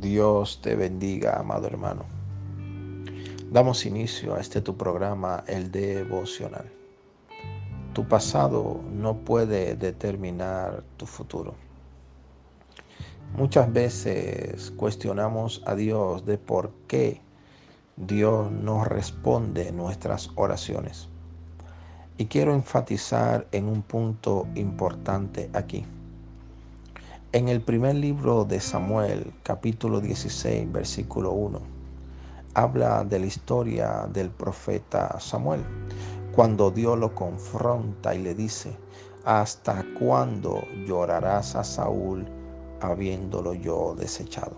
[0.00, 2.04] Dios te bendiga, amado hermano.
[3.50, 6.70] Damos inicio a este tu programa, el devocional.
[7.94, 11.54] Tu pasado no puede determinar tu futuro.
[13.36, 17.22] Muchas veces cuestionamos a Dios de por qué
[17.96, 21.08] Dios no responde nuestras oraciones.
[22.18, 25.86] Y quiero enfatizar en un punto importante aquí.
[27.36, 31.60] En el primer libro de Samuel, capítulo 16, versículo 1,
[32.54, 35.60] habla de la historia del profeta Samuel,
[36.34, 38.74] cuando Dios lo confronta y le dice,
[39.26, 42.24] ¿hasta cuándo llorarás a Saúl
[42.80, 44.56] habiéndolo yo desechado?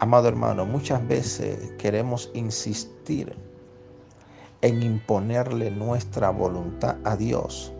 [0.00, 3.34] Amado hermano, muchas veces queremos insistir
[4.60, 7.72] en imponerle nuestra voluntad a Dios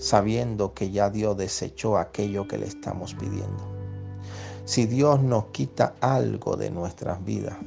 [0.00, 3.62] sabiendo que ya Dios desechó aquello que le estamos pidiendo.
[4.64, 7.58] Si Dios nos quita algo de nuestras vidas,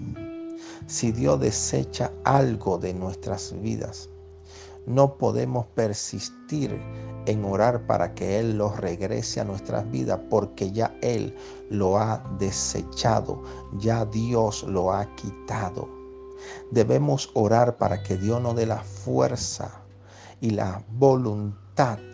[0.88, 4.09] si Dios desecha algo de nuestras vidas,
[4.88, 6.81] no podemos persistir
[7.28, 11.36] en orar para que Él lo regrese a nuestras vidas porque ya Él
[11.70, 13.44] lo ha desechado,
[13.78, 15.88] ya Dios lo ha quitado.
[16.72, 19.84] Debemos orar para que Dios nos dé la fuerza
[20.42, 21.62] y la voluntad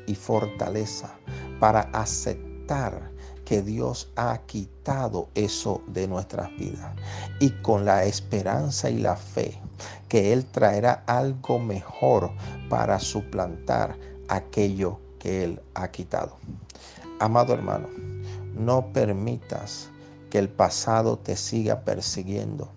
[0.07, 1.13] y fortaleza
[1.59, 3.11] para aceptar
[3.43, 6.95] que Dios ha quitado eso de nuestras vidas
[7.41, 9.59] y con la esperanza y la fe
[10.07, 12.31] que Él traerá algo mejor
[12.69, 13.97] para suplantar
[14.29, 16.37] aquello que Él ha quitado.
[17.19, 17.89] Amado hermano,
[18.55, 19.89] no permitas
[20.29, 22.69] que el pasado te siga persiguiendo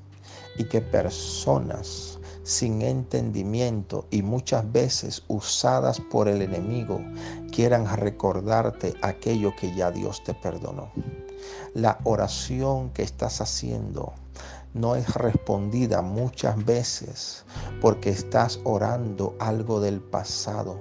[0.58, 7.00] y que personas sin entendimiento y muchas veces usadas por el enemigo
[7.50, 10.90] quieran recordarte aquello que ya Dios te perdonó.
[11.74, 14.12] La oración que estás haciendo
[14.74, 17.44] no es respondida muchas veces
[17.80, 20.80] porque estás orando algo del pasado.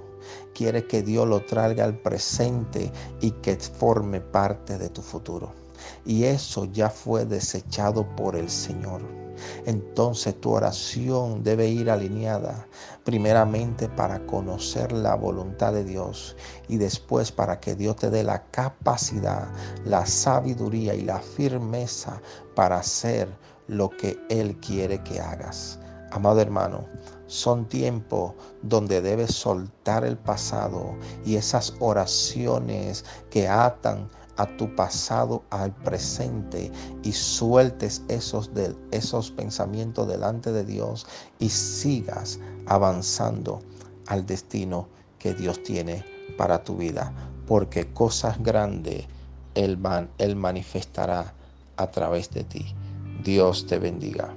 [0.54, 5.61] Quiere que Dios lo traiga al presente y que forme parte de tu futuro.
[6.04, 9.22] Y eso ya fue desechado por el Señor
[9.66, 12.66] entonces tu oración debe ir alineada
[13.04, 16.36] primeramente para conocer la voluntad de Dios
[16.68, 19.48] y después para que Dios te dé la capacidad,
[19.84, 22.20] la sabiduría y la firmeza
[22.54, 23.28] para hacer
[23.68, 25.78] lo que Él quiere que hagas.
[26.10, 26.86] Amado hermano,
[27.26, 30.94] son tiempos donde debes soltar el pasado
[31.24, 34.10] y esas oraciones que atan
[34.42, 36.72] a tu pasado al presente
[37.04, 41.06] y sueltes esos, de, esos pensamientos delante de Dios
[41.38, 43.60] y sigas avanzando
[44.08, 44.88] al destino
[45.20, 46.04] que Dios tiene
[46.36, 47.12] para tu vida.
[47.46, 49.06] Porque cosas grandes
[49.54, 51.32] Él, van, él manifestará
[51.76, 52.74] a través de ti.
[53.22, 54.34] Dios te bendiga.